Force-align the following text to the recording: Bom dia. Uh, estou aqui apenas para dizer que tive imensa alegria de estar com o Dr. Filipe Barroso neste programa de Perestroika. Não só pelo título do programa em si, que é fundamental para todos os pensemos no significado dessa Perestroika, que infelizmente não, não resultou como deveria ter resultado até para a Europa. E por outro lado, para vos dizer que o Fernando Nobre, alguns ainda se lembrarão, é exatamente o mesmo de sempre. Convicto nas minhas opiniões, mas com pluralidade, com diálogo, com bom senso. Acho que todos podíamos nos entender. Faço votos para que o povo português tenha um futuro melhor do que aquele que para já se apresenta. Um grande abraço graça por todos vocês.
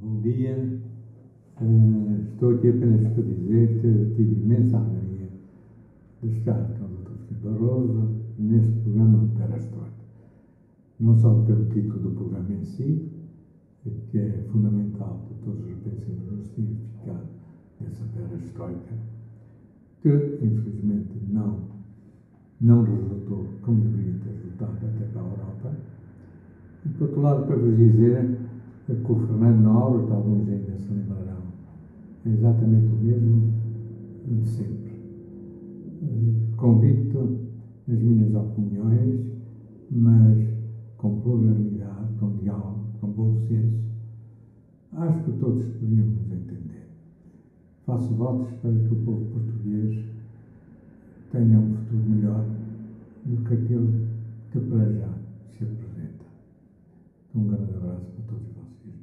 Bom 0.00 0.20
dia. 0.20 0.78
Uh, 1.60 2.22
estou 2.32 2.54
aqui 2.54 2.68
apenas 2.68 3.00
para 3.12 3.22
dizer 3.24 3.80
que 3.80 4.14
tive 4.14 4.42
imensa 4.44 4.78
alegria 4.78 5.28
de 6.22 6.28
estar 6.28 6.54
com 6.78 6.84
o 6.84 6.88
Dr. 6.88 7.18
Filipe 7.26 7.48
Barroso 7.48 8.08
neste 8.38 8.70
programa 8.82 9.26
de 9.26 9.34
Perestroika. 9.34 9.90
Não 11.00 11.16
só 11.16 11.34
pelo 11.42 11.64
título 11.64 11.98
do 11.98 12.10
programa 12.12 12.48
em 12.52 12.64
si, 12.64 13.10
que 14.12 14.18
é 14.18 14.44
fundamental 14.52 15.20
para 15.26 15.52
todos 15.52 15.66
os 15.66 15.76
pensemos 15.78 16.30
no 16.30 16.44
significado 16.44 17.26
dessa 17.80 18.04
Perestroika, 18.04 18.94
que 20.00 20.38
infelizmente 20.44 21.10
não, 21.28 21.58
não 22.60 22.84
resultou 22.84 23.46
como 23.62 23.80
deveria 23.80 24.14
ter 24.20 24.30
resultado 24.30 24.76
até 24.76 25.06
para 25.06 25.22
a 25.22 25.24
Europa. 25.24 25.76
E 26.86 26.88
por 26.90 27.08
outro 27.08 27.20
lado, 27.20 27.46
para 27.48 27.56
vos 27.56 27.76
dizer 27.76 28.38
que 28.94 29.12
o 29.12 29.16
Fernando 29.26 29.60
Nobre, 29.60 30.12
alguns 30.12 30.48
ainda 30.48 30.78
se 30.78 30.90
lembrarão, 30.90 31.42
é 32.24 32.30
exatamente 32.30 32.86
o 32.86 32.96
mesmo 32.96 33.52
de 34.26 34.48
sempre. 34.48 34.92
Convicto 36.56 37.38
nas 37.86 37.98
minhas 37.98 38.34
opiniões, 38.34 39.20
mas 39.90 40.48
com 40.96 41.20
pluralidade, 41.20 42.14
com 42.18 42.36
diálogo, 42.36 42.80
com 43.00 43.08
bom 43.08 43.36
senso. 43.46 43.78
Acho 44.92 45.22
que 45.24 45.32
todos 45.32 45.64
podíamos 45.66 46.14
nos 46.22 46.32
entender. 46.32 46.88
Faço 47.84 48.12
votos 48.14 48.50
para 48.60 48.72
que 48.72 48.92
o 48.92 48.96
povo 49.04 49.24
português 49.26 50.04
tenha 51.30 51.58
um 51.58 51.74
futuro 51.74 52.10
melhor 52.10 52.44
do 53.26 53.36
que 53.44 53.54
aquele 53.54 54.08
que 54.50 54.60
para 54.60 54.92
já 54.92 55.08
se 55.50 55.64
apresenta. 55.64 56.24
Um 57.34 57.48
grande 57.48 57.74
abraço 57.74 57.87
graça 57.98 58.10
por 58.12 58.22
todos 58.24 58.52
vocês. 58.54 58.97